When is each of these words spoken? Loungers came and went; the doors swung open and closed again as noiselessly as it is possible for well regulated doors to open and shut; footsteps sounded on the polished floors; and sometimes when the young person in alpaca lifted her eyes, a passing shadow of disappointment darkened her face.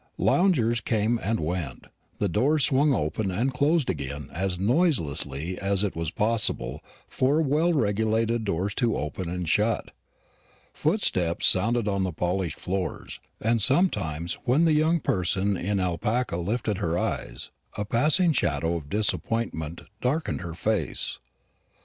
Loungers 0.17 0.81
came 0.81 1.19
and 1.21 1.39
went; 1.39 1.85
the 2.17 2.27
doors 2.27 2.65
swung 2.65 2.91
open 2.91 3.29
and 3.29 3.53
closed 3.53 3.87
again 3.87 4.29
as 4.33 4.57
noiselessly 4.57 5.59
as 5.59 5.83
it 5.83 5.95
is 5.95 6.09
possible 6.09 6.81
for 7.07 7.39
well 7.39 7.71
regulated 7.71 8.43
doors 8.43 8.73
to 8.73 8.97
open 8.97 9.29
and 9.29 9.47
shut; 9.47 9.91
footsteps 10.73 11.45
sounded 11.45 11.87
on 11.87 12.01
the 12.01 12.11
polished 12.11 12.59
floors; 12.59 13.19
and 13.39 13.61
sometimes 13.61 14.39
when 14.43 14.65
the 14.65 14.73
young 14.73 14.99
person 14.99 15.55
in 15.55 15.79
alpaca 15.79 16.37
lifted 16.37 16.79
her 16.79 16.97
eyes, 16.97 17.51
a 17.77 17.85
passing 17.85 18.33
shadow 18.33 18.77
of 18.77 18.89
disappointment 18.89 19.81
darkened 20.01 20.41
her 20.41 20.55
face. 20.55 21.19